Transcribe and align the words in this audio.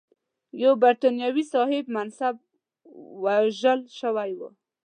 یو 0.63 0.73
برټانوي 0.83 1.43
صاحب 1.53 1.85
منصب 1.95 2.35
وژل 3.23 3.79
شوی 3.99 4.31
و. 4.35 4.39